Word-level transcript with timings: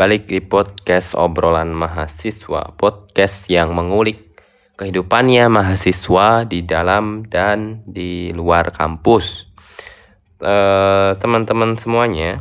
balik 0.00 0.32
di 0.32 0.40
podcast 0.40 1.12
obrolan 1.12 1.76
mahasiswa, 1.76 2.72
podcast 2.72 3.52
yang 3.52 3.76
mengulik 3.76 4.32
kehidupannya 4.80 5.52
mahasiswa 5.52 6.48
di 6.48 6.64
dalam 6.64 7.28
dan 7.28 7.84
di 7.84 8.32
luar 8.32 8.72
kampus. 8.72 9.52
Eh, 10.40 11.12
Teman-teman 11.20 11.76
semuanya, 11.76 12.40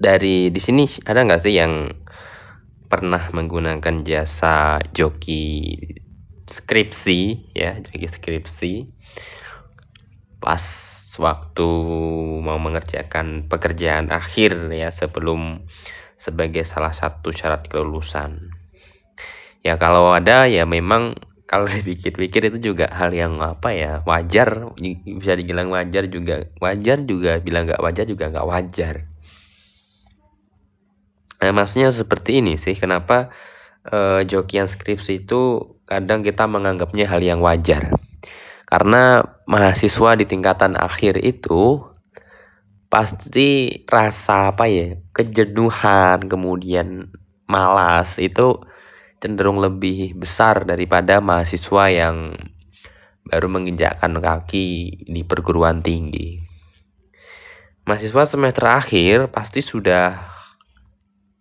dari 0.00 0.48
di 0.48 0.56
sini 0.56 0.88
ada 1.04 1.28
nggak 1.28 1.44
sih 1.44 1.60
yang 1.60 1.92
pernah 2.88 3.28
menggunakan 3.36 4.08
jasa 4.08 4.80
joki 4.96 5.76
skripsi 6.48 7.52
ya, 7.52 7.76
joki 7.84 8.08
skripsi 8.08 8.72
pas 10.40 10.64
waktu 11.20 11.68
mau 12.40 12.56
mengerjakan 12.56 13.50
pekerjaan 13.50 14.08
akhir 14.08 14.72
ya 14.72 14.88
sebelum 14.88 15.66
sebagai 16.16 16.62
salah 16.62 16.94
satu 16.94 17.34
syarat 17.34 17.66
kelulusan. 17.66 18.54
Ya 19.62 19.78
kalau 19.78 20.14
ada 20.14 20.46
ya 20.46 20.64
memang 20.64 21.18
kalau 21.44 21.68
dipikir-pikir 21.68 22.48
itu 22.48 22.72
juga 22.72 22.88
hal 22.88 23.12
yang 23.12 23.36
apa 23.44 23.76
ya 23.76 23.92
wajar 24.08 24.72
bisa 25.04 25.36
dibilang 25.36 25.68
wajar 25.68 26.08
juga 26.08 26.48
wajar 26.58 27.04
juga 27.04 27.36
bilang 27.44 27.68
nggak 27.68 27.82
wajar 27.82 28.04
juga 28.08 28.32
nggak 28.32 28.48
wajar. 28.48 28.94
Nah, 31.42 31.50
maksudnya 31.50 31.90
seperti 31.90 32.38
ini 32.38 32.54
sih 32.54 32.78
kenapa 32.78 33.34
eh, 33.90 34.22
jokian 34.22 34.70
skripsi 34.70 35.26
itu 35.26 35.74
kadang 35.90 36.22
kita 36.22 36.46
menganggapnya 36.46 37.10
hal 37.10 37.18
yang 37.18 37.42
wajar. 37.42 37.90
Karena 38.72 39.20
mahasiswa 39.44 40.16
di 40.16 40.24
tingkatan 40.24 40.80
akhir 40.80 41.20
itu 41.20 41.84
pasti 42.88 43.84
rasa 43.84 44.56
apa 44.56 44.64
ya 44.64 44.96
kejenuhan 45.12 46.24
kemudian 46.24 47.12
malas 47.44 48.16
itu 48.16 48.64
cenderung 49.20 49.60
lebih 49.60 50.16
besar 50.16 50.64
daripada 50.64 51.20
mahasiswa 51.20 51.92
yang 51.92 52.32
baru 53.28 53.52
menginjakkan 53.52 54.16
kaki 54.24 55.04
di 55.04 55.20
perguruan 55.20 55.84
tinggi. 55.84 56.40
Mahasiswa 57.84 58.24
semester 58.24 58.72
akhir 58.72 59.36
pasti 59.36 59.60
sudah 59.60 60.16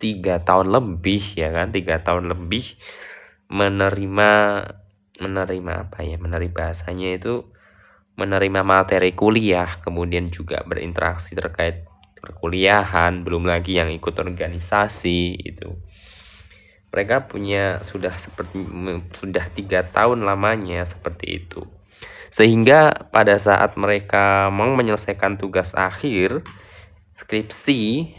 tiga 0.03 0.43
tahun 0.43 0.67
lebih 0.67 1.39
ya 1.39 1.47
kan 1.55 1.71
tiga 1.71 2.03
tahun 2.03 2.27
lebih 2.27 2.75
menerima 3.47 4.31
menerima 5.22 5.88
apa 5.88 6.02
ya 6.02 6.17
menerima 6.17 6.52
bahasanya 6.52 7.16
itu 7.16 7.45
menerima 8.17 8.66
materi 8.66 9.14
kuliah 9.14 9.69
kemudian 9.80 10.33
juga 10.33 10.66
berinteraksi 10.66 11.38
terkait 11.38 11.88
perkuliahan 12.17 13.22
belum 13.22 13.45
lagi 13.45 13.78
yang 13.78 13.89
ikut 13.94 14.13
organisasi 14.17 15.38
itu 15.41 15.78
mereka 16.91 17.23
punya 17.23 17.80
sudah 17.88 18.11
seperti 18.19 18.59
sudah 19.16 19.47
tiga 19.55 19.88
tahun 19.88 20.28
lamanya 20.28 20.83
seperti 20.83 21.39
itu. 21.39 21.63
Sehingga 22.28 23.08
pada 23.11 23.39
saat 23.39 23.80
mereka 23.80 24.52
mau 24.52 24.67
menyelesaikan 24.75 25.39
tugas 25.39 25.72
akhir 25.72 26.44
skripsi 27.16 28.11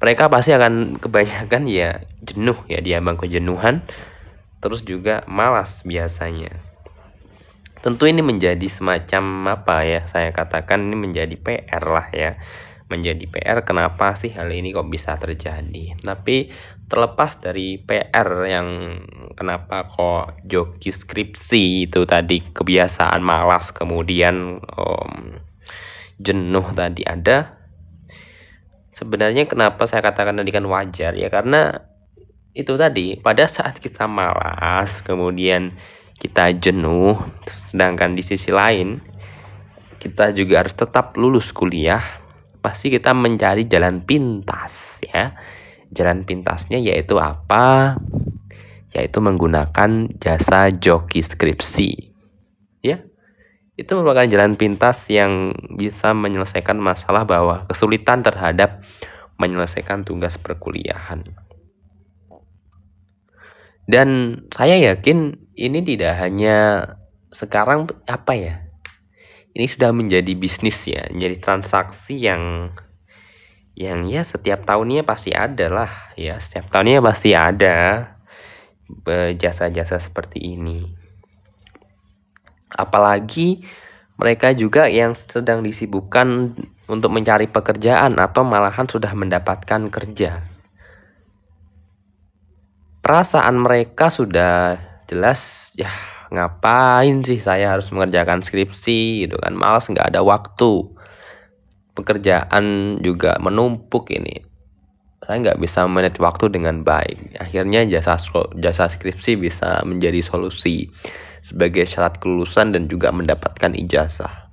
mereka 0.00 0.32
pasti 0.32 0.54
akan 0.54 0.96
kebanyakan 0.96 1.62
ya 1.68 2.02
jenuh 2.24 2.56
ya 2.66 2.80
diambang 2.80 3.20
kejenuhan 3.20 3.84
terus 4.60 4.84
juga 4.84 5.24
malas 5.26 5.82
biasanya. 5.82 6.70
Tentu 7.80 8.04
ini 8.04 8.20
menjadi 8.20 8.68
semacam 8.68 9.56
apa 9.56 9.88
ya, 9.88 10.04
saya 10.04 10.36
katakan 10.36 10.84
ini 10.84 10.96
menjadi 11.00 11.32
PR 11.40 11.80
lah 11.88 12.12
ya. 12.12 12.36
Menjadi 12.92 13.24
PR 13.24 13.64
kenapa 13.64 14.12
sih 14.20 14.36
hal 14.36 14.52
ini 14.52 14.76
kok 14.76 14.84
bisa 14.92 15.16
terjadi. 15.16 15.96
Tapi 15.96 16.52
terlepas 16.92 17.40
dari 17.40 17.80
PR 17.80 18.28
yang 18.44 18.68
kenapa 19.32 19.88
kok 19.88 20.44
joki 20.44 20.92
skripsi 20.92 21.88
itu 21.88 22.04
tadi 22.04 22.44
kebiasaan 22.52 23.22
malas 23.24 23.72
kemudian 23.72 24.60
um, 24.76 25.40
jenuh 26.20 26.66
tadi 26.76 27.00
ada. 27.08 27.56
Sebenarnya 28.92 29.48
kenapa 29.48 29.88
saya 29.88 30.04
katakan 30.04 30.36
tadi 30.36 30.52
kan 30.52 30.68
wajar 30.68 31.16
ya 31.16 31.32
karena 31.32 31.88
itu 32.56 32.74
tadi 32.74 33.18
pada 33.20 33.46
saat 33.46 33.78
kita 33.78 34.10
malas 34.10 35.02
kemudian 35.06 35.74
kita 36.18 36.52
jenuh 36.56 37.16
sedangkan 37.46 38.12
di 38.18 38.22
sisi 38.26 38.50
lain 38.50 39.00
kita 40.00 40.32
juga 40.32 40.64
harus 40.64 40.72
tetap 40.72 41.14
lulus 41.20 41.52
kuliah 41.52 42.20
pasti 42.60 42.92
kita 42.92 43.16
mencari 43.16 43.66
jalan 43.66 44.04
pintas 44.04 45.04
ya. 45.04 45.34
Jalan 45.90 46.22
pintasnya 46.22 46.78
yaitu 46.78 47.18
apa? 47.18 47.98
Yaitu 48.94 49.18
menggunakan 49.18 50.06
jasa 50.20 50.70
joki 50.70 51.24
skripsi 51.24 51.90
ya. 52.84 53.02
Itu 53.74 53.96
merupakan 53.96 54.28
jalan 54.28 54.54
pintas 54.60 55.08
yang 55.08 55.56
bisa 55.72 56.12
menyelesaikan 56.12 56.76
masalah 56.76 57.24
bahwa 57.24 57.64
kesulitan 57.64 58.20
terhadap 58.20 58.84
menyelesaikan 59.40 60.04
tugas 60.04 60.36
perkuliahan. 60.36 61.24
Dan 63.90 64.38
saya 64.54 64.78
yakin 64.78 65.50
ini 65.58 65.82
tidak 65.82 66.14
hanya 66.22 66.86
sekarang 67.34 67.90
apa 68.06 68.38
ya? 68.38 68.54
Ini 69.50 69.66
sudah 69.66 69.90
menjadi 69.90 70.30
bisnis 70.38 70.78
ya, 70.86 71.10
menjadi 71.10 71.42
transaksi 71.42 72.22
yang 72.22 72.70
yang 73.74 74.06
ya 74.06 74.22
setiap 74.22 74.62
tahunnya 74.62 75.02
pasti 75.02 75.34
ada 75.34 75.66
lah 75.66 75.90
ya, 76.14 76.38
setiap 76.38 76.70
tahunnya 76.70 77.02
pasti 77.02 77.34
ada 77.34 78.14
jasa-jasa 79.34 79.98
seperti 79.98 80.54
ini. 80.54 80.86
Apalagi 82.70 83.66
mereka 84.14 84.54
juga 84.54 84.86
yang 84.86 85.18
sedang 85.18 85.66
disibukkan 85.66 86.54
untuk 86.86 87.10
mencari 87.10 87.50
pekerjaan 87.50 88.22
atau 88.22 88.46
malahan 88.46 88.86
sudah 88.86 89.10
mendapatkan 89.18 89.90
kerja 89.90 90.49
perasaan 93.00 93.56
mereka 93.60 94.12
sudah 94.12 94.76
jelas 95.08 95.72
ya 95.74 95.90
ngapain 96.30 97.26
sih 97.26 97.42
saya 97.42 97.74
harus 97.74 97.90
mengerjakan 97.90 98.40
skripsi? 98.40 99.26
Gitu 99.26 99.36
kan. 99.36 99.52
Malas 99.52 99.90
nggak 99.90 100.14
ada 100.14 100.22
waktu. 100.22 100.94
Pekerjaan 101.92 102.96
juga 103.02 103.36
menumpuk 103.42 104.08
ini. 104.14 104.46
Saya 105.20 105.36
nggak 105.42 105.60
bisa 105.60 105.84
manage 105.84 106.22
waktu 106.22 106.48
dengan 106.48 106.80
baik. 106.86 107.36
Akhirnya 107.36 107.84
jasa 107.84 108.16
jasa 108.56 108.84
skripsi 108.88 109.36
bisa 109.36 109.82
menjadi 109.84 110.22
solusi 110.24 110.88
sebagai 111.44 111.84
syarat 111.84 112.16
kelulusan 112.22 112.72
dan 112.72 112.86
juga 112.88 113.12
mendapatkan 113.12 113.74
ijazah. 113.74 114.48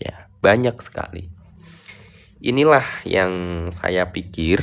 Ya 0.00 0.26
banyak 0.42 0.74
sekali. 0.82 1.30
Inilah 2.38 2.86
yang 3.02 3.32
saya 3.74 4.14
pikir 4.14 4.62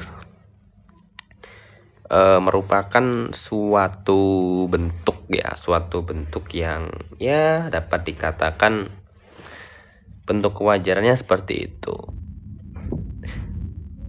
e, 2.10 2.22
merupakan 2.42 3.34
suatu 3.34 4.22
bentuk 4.70 5.26
ya, 5.30 5.54
suatu 5.58 6.06
bentuk 6.06 6.50
yang 6.54 6.90
ya 7.18 7.68
dapat 7.70 8.06
dikatakan 8.14 8.90
bentuk 10.26 10.58
kewajarannya 10.58 11.14
seperti 11.18 11.70
itu. 11.70 11.96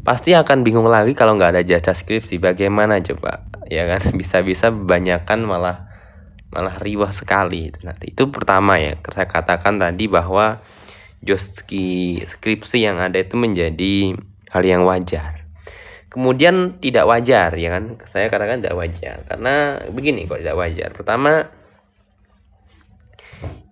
Pasti 0.06 0.38
akan 0.38 0.62
bingung 0.62 0.86
lagi 0.86 1.18
kalau 1.18 1.34
nggak 1.34 1.58
ada 1.58 1.62
jasa 1.66 1.92
skripsi, 1.92 2.38
bagaimana 2.38 3.02
coba? 3.02 3.50
Ya 3.66 3.84
kan, 3.90 4.12
bisa-bisa 4.20 4.70
kebanyakan 4.70 5.44
malah 5.44 5.90
malah 6.54 6.78
riwah 6.78 7.10
sekali 7.10 7.74
itu 7.74 7.82
nanti. 7.82 8.14
Itu 8.14 8.30
pertama 8.30 8.78
ya, 8.78 8.94
saya 9.10 9.26
katakan 9.26 9.82
tadi 9.82 10.06
bahwa 10.06 10.62
joski 11.26 12.22
skripsi 12.22 12.86
yang 12.86 13.02
ada 13.02 13.18
itu 13.18 13.34
menjadi 13.34 14.14
hal 14.54 14.62
yang 14.62 14.86
wajar 14.86 15.35
kemudian 16.16 16.80
tidak 16.80 17.04
wajar 17.04 17.52
ya 17.52 17.76
kan? 17.76 18.00
Saya 18.08 18.32
katakan 18.32 18.64
tidak 18.64 18.80
wajar. 18.80 19.20
Karena 19.28 19.84
begini 19.92 20.24
kok 20.24 20.40
tidak 20.40 20.56
wajar. 20.56 20.88
Pertama 20.96 21.44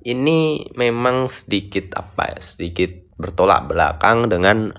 ini 0.05 0.69
memang 0.77 1.33
sedikit 1.33 1.97
apa 1.97 2.37
ya 2.37 2.39
sedikit 2.45 2.93
bertolak 3.17 3.65
belakang 3.65 4.29
dengan 4.29 4.77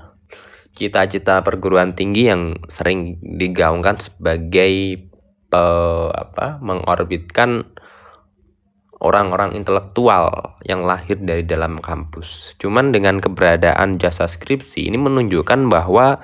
cita-cita 0.77 1.41
perguruan 1.41 1.97
tinggi 1.97 2.29
yang 2.29 2.53
sering 2.69 3.17
digaungkan 3.17 3.97
sebagai 3.97 5.01
pe, 5.49 5.65
apa 6.13 6.61
mengorbitkan 6.61 7.65
orang-orang 9.01 9.57
intelektual 9.57 10.59
yang 10.61 10.85
lahir 10.85 11.17
dari 11.17 11.41
dalam 11.41 11.81
kampus. 11.81 12.53
Cuman 12.61 12.93
dengan 12.93 13.17
keberadaan 13.17 13.97
jasa 13.97 14.29
skripsi 14.29 14.85
ini 14.85 14.99
menunjukkan 14.99 15.71
bahwa 15.71 16.21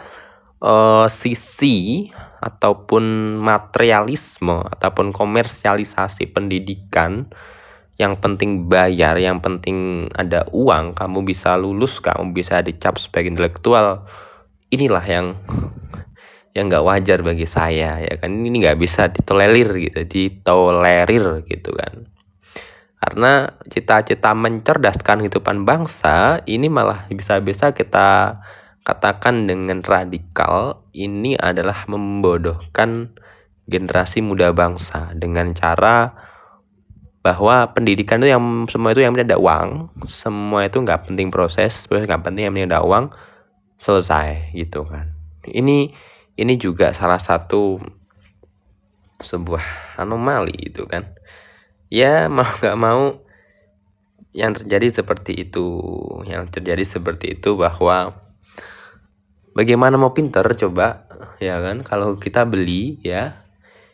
uh, 0.62 1.10
sisi 1.10 2.10
ataupun 2.42 3.38
materialisme 3.38 4.66
ataupun 4.66 5.14
komersialisasi 5.14 6.30
pendidikan 6.34 7.30
yang 8.02 8.18
penting 8.18 8.66
bayar, 8.66 9.14
yang 9.22 9.46
penting 9.46 10.10
ada 10.18 10.50
uang, 10.50 10.98
kamu 10.98 11.22
bisa 11.22 11.54
lulus, 11.54 12.02
kamu 12.02 12.34
bisa 12.34 12.58
dicap 12.66 12.98
sebagai 12.98 13.30
intelektual. 13.30 14.10
Inilah 14.74 15.06
yang 15.06 15.38
yang 16.52 16.68
nggak 16.68 16.84
wajar 16.84 17.20
bagi 17.24 17.48
saya 17.48 18.04
ya 18.04 18.14
kan 18.20 18.28
ini 18.44 18.60
nggak 18.60 18.76
bisa 18.76 19.08
ditolerir 19.08 19.72
gitu 19.88 20.04
ditolerir 20.04 21.48
gitu 21.48 21.72
kan 21.72 22.12
karena 23.02 23.56
cita-cita 23.72 24.36
mencerdaskan 24.36 25.26
kehidupan 25.26 25.64
bangsa 25.64 26.44
ini 26.46 26.68
malah 26.68 27.08
bisa-bisa 27.08 27.72
kita 27.72 28.44
katakan 28.82 29.46
dengan 29.46 29.86
radikal 29.86 30.82
ini 30.92 31.38
adalah 31.38 31.86
membodohkan 31.86 33.14
generasi 33.70 34.26
muda 34.26 34.50
bangsa 34.52 35.14
dengan 35.14 35.54
cara 35.54 36.18
bahwa 37.22 37.70
pendidikan 37.78 38.18
itu 38.18 38.34
yang 38.34 38.66
semua 38.66 38.98
itu 38.98 39.06
yang 39.06 39.14
penting 39.14 39.30
ada 39.30 39.38
uang 39.38 39.94
semua 40.10 40.66
itu 40.66 40.82
nggak 40.82 41.06
penting 41.06 41.30
proses 41.30 41.86
proses 41.86 42.10
nggak 42.10 42.26
penting 42.26 42.50
yang 42.50 42.54
penting 42.58 42.70
ada 42.74 42.82
uang 42.82 43.14
selesai 43.78 44.54
gitu 44.58 44.86
kan. 44.90 45.14
Ini 45.46 45.94
ini 46.38 46.54
juga 46.58 46.94
salah 46.94 47.22
satu 47.22 47.78
sebuah 49.22 49.98
anomali 50.02 50.58
gitu 50.74 50.90
kan. 50.90 51.14
Ya 51.94 52.26
mau 52.34 52.50
nggak 52.50 52.78
mau 52.78 53.22
yang 54.34 54.58
terjadi 54.58 55.04
seperti 55.04 55.46
itu 55.46 55.68
yang 56.26 56.48
terjadi 56.48 56.82
seperti 56.82 57.38
itu 57.38 57.54
bahwa 57.54 58.16
bagaimana 59.52 60.00
mau 60.00 60.16
pinter 60.16 60.44
coba 60.56 61.08
ya 61.42 61.60
kan 61.60 61.84
kalau 61.84 62.18
kita 62.18 62.48
beli 62.48 63.00
ya 63.04 63.42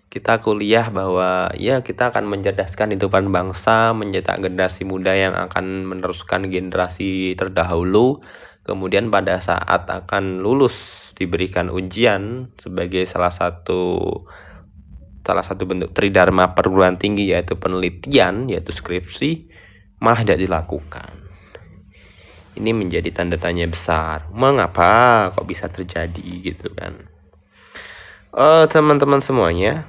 kita 0.07 0.39
kuliah 0.39 0.87
bahwa 0.87 1.51
ya 1.59 1.83
kita 1.83 2.15
akan 2.15 2.31
mencerdaskan 2.31 2.95
kehidupan 2.95 3.27
bangsa, 3.27 3.91
mencetak 3.91 4.39
generasi 4.39 4.87
muda 4.87 5.11
yang 5.13 5.35
akan 5.35 5.83
meneruskan 5.83 6.47
generasi 6.47 7.35
terdahulu. 7.35 8.23
Kemudian 8.63 9.11
pada 9.11 9.39
saat 9.43 9.87
akan 9.87 10.39
lulus 10.39 11.11
diberikan 11.15 11.67
ujian 11.71 12.51
sebagai 12.55 13.03
salah 13.03 13.31
satu 13.31 14.07
salah 15.27 15.43
satu 15.43 15.67
bentuk 15.67 15.91
tridharma 15.91 16.55
perguruan 16.55 16.95
tinggi 16.95 17.35
yaitu 17.35 17.59
penelitian 17.59 18.47
yaitu 18.47 18.71
skripsi 18.71 19.51
malah 19.99 20.23
tidak 20.23 20.39
dilakukan. 20.47 21.26
Ini 22.57 22.73
menjadi 22.73 23.13
tanda 23.13 23.37
tanya 23.37 23.69
besar. 23.69 24.25
Mengapa 24.33 25.29
kok 25.29 25.45
bisa 25.45 25.69
terjadi 25.69 26.25
gitu 26.41 26.73
kan? 26.73 27.05
Uh, 28.33 28.65
teman-teman 28.65 29.21
semuanya, 29.21 29.85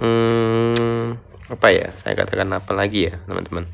hmm, 0.00 1.20
apa 1.52 1.68
ya? 1.68 1.92
Saya 2.00 2.16
katakan 2.16 2.48
apa 2.56 2.72
lagi 2.72 3.12
ya 3.12 3.20
teman-teman? 3.28 3.68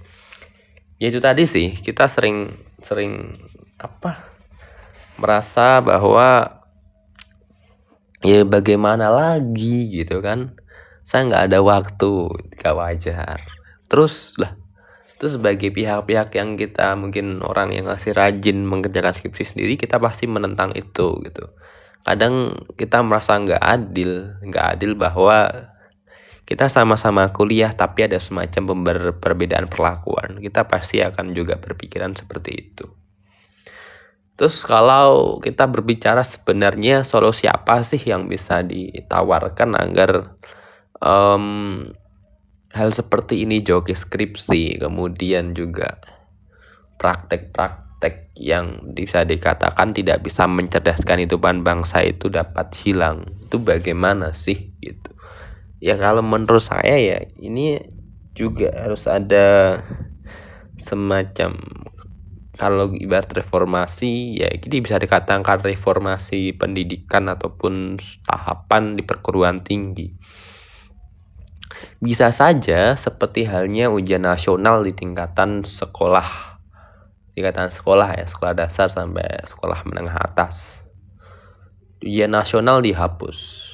Ya 0.99 1.11
itu 1.11 1.23
tadi 1.23 1.47
sih 1.47 1.75
kita 1.79 2.11
sering 2.11 2.50
sering 2.83 3.39
apa? 3.79 4.27
Merasa 5.23 5.79
bahwa 5.79 6.62
ya 8.27 8.43
bagaimana 8.43 9.06
lagi 9.11 10.03
gitu 10.03 10.19
kan? 10.19 10.59
Saya 11.06 11.27
nggak 11.31 11.44
ada 11.50 11.59
waktu 11.62 12.11
gak 12.59 12.75
wajar. 12.79 13.39
Terus 13.91 14.35
lah 14.39 14.62
terus 15.23 15.39
sebagai 15.39 15.71
pihak-pihak 15.71 16.35
yang 16.35 16.59
kita 16.59 16.99
mungkin 16.99 17.47
orang 17.47 17.71
yang 17.71 17.87
masih 17.87 18.11
rajin 18.11 18.67
mengerjakan 18.67 19.15
skripsi 19.15 19.55
sendiri 19.55 19.79
kita 19.79 20.03
pasti 20.03 20.27
menentang 20.27 20.75
itu 20.75 21.15
gitu. 21.23 21.47
Kadang 22.03 22.59
kita 22.75 22.99
merasa 23.07 23.39
nggak 23.39 23.63
adil 23.63 24.35
nggak 24.43 24.67
adil 24.75 24.99
bahwa 24.99 25.71
kita 26.43 26.67
sama-sama 26.67 27.31
kuliah 27.31 27.71
tapi 27.71 28.11
ada 28.11 28.19
semacam 28.19 28.83
perbedaan 29.23 29.71
perlakuan. 29.71 30.43
Kita 30.43 30.67
pasti 30.67 30.99
akan 30.99 31.31
juga 31.39 31.55
berpikiran 31.55 32.19
seperti 32.19 32.51
itu. 32.59 32.91
Terus 34.35 34.67
kalau 34.67 35.39
kita 35.39 35.71
berbicara 35.71 36.27
sebenarnya 36.27 37.07
solusi 37.07 37.47
apa 37.47 37.87
sih 37.87 38.03
yang 38.03 38.27
bisa 38.27 38.67
ditawarkan 38.67 39.79
agar 39.79 40.35
um, 40.99 41.87
hal 42.73 42.89
seperti 42.89 43.45
ini 43.45 43.61
joki 43.61 43.93
skripsi 43.93 44.81
kemudian 44.81 45.53
juga 45.53 46.01
praktek-praktek 46.97 48.33
yang 48.41 48.95
bisa 48.97 49.29
dikatakan 49.29 49.93
tidak 49.93 50.25
bisa 50.25 50.49
mencerdaskan 50.49 51.29
hidupan 51.29 51.61
bangsa 51.61 52.01
itu 52.01 52.33
dapat 52.33 52.73
hilang. 52.81 53.29
Itu 53.45 53.61
bagaimana 53.61 54.33
sih 54.33 54.73
gitu? 54.81 55.13
Ya 55.83 55.99
kalau 56.01 56.25
menurut 56.25 56.63
saya 56.63 56.97
ya 56.97 57.19
ini 57.37 57.83
juga 58.33 58.73
harus 58.73 59.05
ada 59.05 59.83
semacam 60.81 61.61
kalau 62.57 62.95
ibarat 62.97 63.29
reformasi 63.33 64.41
ya 64.41 64.49
ini 64.49 64.81
bisa 64.81 64.97
dikatakan 64.97 65.45
reformasi 65.61 66.57
pendidikan 66.57 67.29
ataupun 67.29 67.99
tahapan 68.25 68.97
di 68.97 69.03
perguruan 69.05 69.61
tinggi 69.67 70.17
bisa 72.02 72.32
saja 72.34 72.94
seperti 72.99 73.46
halnya 73.46 73.88
ujian 73.88 74.26
nasional 74.26 74.82
di 74.82 74.94
tingkatan 74.94 75.62
sekolah 75.62 76.52
tingkatan 77.32 77.73
sekolah 77.73 78.20
ya 78.20 78.26
sekolah 78.29 78.52
dasar 78.52 78.93
sampai 78.93 79.40
sekolah 79.44 79.84
menengah 79.88 80.17
atas. 80.20 80.84
Ujian 82.05 82.32
nasional 82.32 82.84
dihapus. 82.84 83.70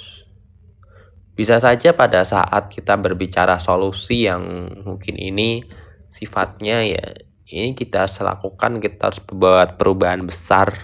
Bisa 1.34 1.62
saja 1.62 1.94
pada 1.94 2.26
saat 2.26 2.66
kita 2.70 2.98
berbicara 2.98 3.62
solusi 3.62 4.26
yang 4.26 4.42
mungkin 4.82 5.14
ini 5.14 5.62
sifatnya 6.10 6.82
ya 6.82 7.04
ini 7.48 7.78
kita 7.78 8.10
lakukan 8.10 8.82
kita 8.82 9.10
harus 9.10 9.22
buat 9.22 9.78
perubahan 9.78 10.26
besar. 10.26 10.74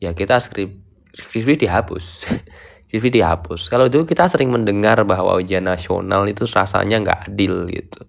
Ya 0.00 0.12
kita 0.12 0.36
skrip 0.40 0.76
skripsi 1.14 1.64
dihapus 1.64 2.04
skripsi 2.94 3.18
dihapus 3.18 3.66
kalau 3.74 3.90
itu 3.90 4.06
kita 4.06 4.30
sering 4.30 4.54
mendengar 4.54 5.02
bahwa 5.02 5.34
ujian 5.34 5.66
nasional 5.66 6.22
itu 6.30 6.46
rasanya 6.46 7.02
nggak 7.02 7.20
adil 7.26 7.66
gitu. 7.66 8.06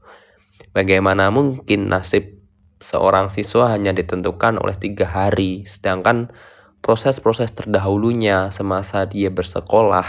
Bagaimana 0.78 1.34
mungkin 1.34 1.90
nasib 1.90 2.38
seorang 2.78 3.34
siswa 3.34 3.74
hanya 3.74 3.98
ditentukan 3.98 4.62
oleh 4.62 4.78
tiga 4.78 5.10
hari 5.10 5.66
sedangkan 5.66 6.30
proses-proses 6.86 7.50
terdahulunya 7.58 8.54
semasa 8.54 9.10
dia 9.10 9.34
bersekolah 9.34 10.06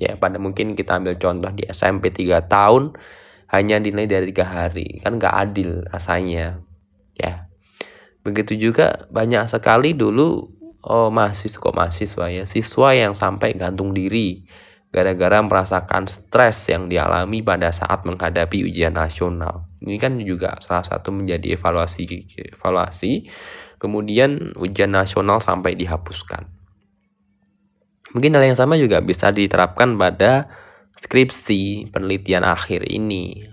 ya 0.00 0.16
pada 0.16 0.40
mungkin 0.40 0.72
kita 0.72 0.96
ambil 0.96 1.20
contoh 1.20 1.52
di 1.52 1.68
SMP 1.68 2.08
3 2.08 2.48
tahun 2.48 2.96
hanya 3.52 3.84
dinilai 3.84 4.08
dari 4.08 4.32
tiga 4.32 4.48
hari. 4.48 4.96
Kan 5.04 5.20
nggak 5.20 5.34
adil 5.36 5.84
rasanya 5.92 6.64
ya. 7.20 7.52
Begitu 8.24 8.56
juga 8.56 9.04
banyak 9.12 9.44
sekali 9.52 9.92
dulu 9.92 10.59
oh 10.84 11.08
mahasiswa 11.12 11.60
kok 11.60 11.76
mahasiswa 11.76 12.26
ya? 12.32 12.44
Siswa 12.48 12.96
yang 12.96 13.12
sampai 13.16 13.56
gantung 13.56 13.92
diri 13.92 14.44
gara-gara 14.90 15.38
merasakan 15.38 16.10
stres 16.10 16.66
yang 16.66 16.90
dialami 16.90 17.46
pada 17.46 17.70
saat 17.70 18.02
menghadapi 18.02 18.66
ujian 18.66 18.98
nasional. 18.98 19.70
Ini 19.78 19.96
kan 20.02 20.18
juga 20.18 20.58
salah 20.58 20.82
satu 20.82 21.14
menjadi 21.14 21.54
evaluasi 21.54 22.26
evaluasi. 22.58 23.30
Kemudian 23.80 24.58
ujian 24.58 24.92
nasional 24.92 25.40
sampai 25.40 25.78
dihapuskan. 25.78 26.44
Mungkin 28.10 28.34
hal 28.34 28.44
yang 28.50 28.58
sama 28.58 28.74
juga 28.74 28.98
bisa 29.00 29.30
diterapkan 29.30 29.94
pada 29.94 30.50
skripsi 30.98 31.88
penelitian 31.94 32.42
akhir 32.42 32.84
ini. 32.90 33.46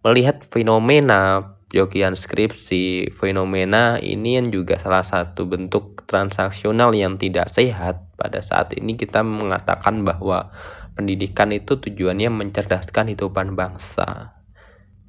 Melihat 0.00 0.48
fenomena 0.48 1.52
jokian 1.70 2.18
skripsi, 2.18 3.14
fenomena 3.14 3.96
ini 4.02 4.36
yang 4.36 4.50
juga 4.50 4.76
salah 4.76 5.06
satu 5.06 5.46
bentuk 5.46 6.04
transaksional 6.04 6.94
yang 6.94 7.16
tidak 7.16 7.48
sehat. 7.50 8.10
Pada 8.18 8.44
saat 8.44 8.76
ini 8.76 8.98
kita 8.98 9.24
mengatakan 9.24 10.04
bahwa 10.04 10.52
pendidikan 10.98 11.54
itu 11.54 11.78
tujuannya 11.78 12.28
mencerdaskan 12.28 13.14
hidupan 13.16 13.56
bangsa. 13.56 14.36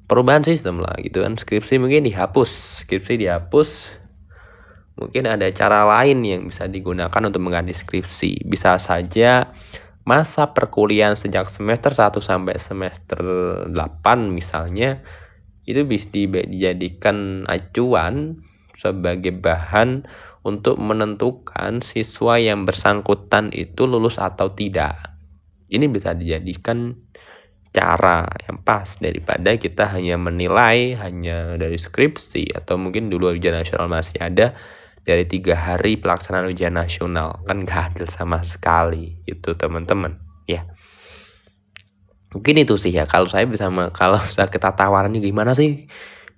Perubahan 0.07 0.45
sistem 0.45 0.79
lah 0.79 0.95
gitu 1.01 1.23
kan, 1.25 1.35
skripsi 1.35 1.81
mungkin 1.81 2.03
dihapus, 2.07 2.83
skripsi 2.83 3.19
dihapus, 3.19 4.01
Mungkin 5.01 5.25
ada 5.25 5.49
cara 5.49 5.81
lain 5.87 6.21
yang 6.21 6.41
bisa 6.45 6.69
digunakan 6.69 7.21
untuk 7.25 7.41
mengganti 7.41 7.73
skripsi. 7.73 8.45
Bisa 8.45 8.77
saja 8.77 9.49
masa 10.05 10.53
perkuliahan 10.53 11.17
sejak 11.17 11.49
semester 11.49 11.89
1 11.89 12.21
sampai 12.21 12.57
semester 12.61 13.21
8 13.69 13.73
misalnya 14.29 15.01
itu 15.65 15.85
bisa 15.85 16.09
dijadikan 16.11 17.45
acuan 17.45 18.41
sebagai 18.73 19.35
bahan 19.35 20.09
untuk 20.41 20.81
menentukan 20.81 21.85
siswa 21.85 22.41
yang 22.41 22.65
bersangkutan 22.65 23.53
itu 23.53 23.85
lulus 23.85 24.17
atau 24.17 24.57
tidak. 24.57 25.13
Ini 25.69 25.85
bisa 25.85 26.17
dijadikan 26.17 26.97
cara 27.71 28.27
yang 28.43 28.59
pas 28.65 28.99
daripada 28.99 29.55
kita 29.55 29.87
hanya 29.95 30.19
menilai 30.19 30.99
hanya 30.99 31.55
dari 31.55 31.79
skripsi 31.79 32.51
atau 32.51 32.75
mungkin 32.75 33.07
dulu 33.07 33.31
ujian 33.31 33.55
nasional 33.55 33.87
masih 33.87 34.19
ada 34.19 34.57
dari 35.07 35.23
tiga 35.23 35.55
hari 35.55 35.95
pelaksanaan 35.95 36.51
ujian 36.51 36.75
nasional. 36.75 37.39
Kan 37.47 37.63
gak 37.63 37.95
adil 37.95 38.09
sama 38.11 38.43
sekali. 38.43 39.23
Itu 39.23 39.55
teman-teman. 39.55 40.19
Ya 40.49 40.67
mungkin 42.31 42.55
itu 42.63 42.79
sih 42.79 42.95
ya 42.95 43.03
kalau 43.05 43.27
saya 43.27 43.43
bisa 43.45 43.67
kalau 43.91 44.17
bisa 44.27 44.47
kita 44.47 44.73
tawarannya 44.73 45.19
gimana 45.19 45.51
sih? 45.55 45.85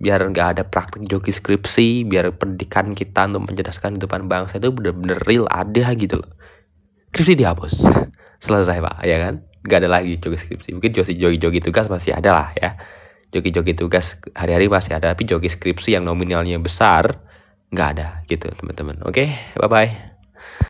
Biar 0.01 0.19
nggak 0.25 0.47
ada 0.57 0.63
praktik 0.67 1.05
joki 1.07 1.31
skripsi 1.31 2.03
biar 2.03 2.33
pendidikan 2.35 2.91
kita 2.91 3.29
untuk 3.29 3.47
mencerdaskan 3.53 3.95
kehidupan 3.95 4.27
bangsa 4.27 4.59
itu 4.59 4.73
bener-bener 4.73 5.15
real 5.23 5.45
ada 5.47 5.93
gitu 5.95 6.19
loh. 6.19 6.31
Skripsi 7.13 7.33
dihapus. 7.39 7.73
Selesai 8.43 8.83
pak 8.83 8.95
ya 9.07 9.17
kan? 9.21 9.33
Nggak 9.63 9.77
ada 9.85 9.89
lagi 9.89 10.19
joki 10.19 10.37
skripsi. 10.37 10.69
Mungkin 10.75 10.91
joki 10.91 11.15
joki 11.15 11.37
joki 11.39 11.59
tugas 11.63 11.87
masih 11.87 12.17
ada 12.17 12.35
lah 12.35 12.49
ya. 12.57 12.75
Joki 13.31 13.49
joki 13.55 13.73
tugas 13.73 14.19
hari-hari 14.35 14.67
masih 14.67 14.97
ada 14.97 15.15
tapi 15.15 15.23
joki 15.23 15.47
skripsi 15.47 15.95
yang 15.95 16.03
nominalnya 16.03 16.59
besar 16.59 17.23
nggak 17.71 17.87
ada 17.97 18.07
gitu 18.27 18.51
teman-teman. 18.51 18.99
Oke 19.07 19.31
bye 19.55 19.71
bye 19.71 20.13